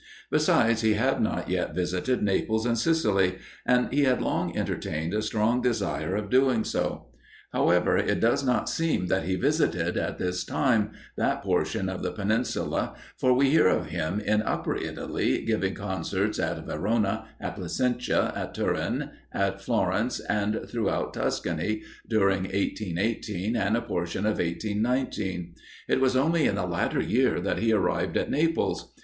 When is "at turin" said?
18.35-19.11